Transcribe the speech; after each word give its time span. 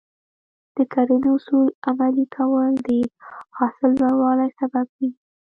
د 0.75 0.77
کرنې 0.93 1.29
اصول 1.37 1.67
عملي 1.89 2.25
کول 2.35 2.71
د 2.87 2.89
حاصل 3.57 3.91
لوړوالي 4.01 4.47
سبب 4.59 4.85
کېږي. 4.97 5.19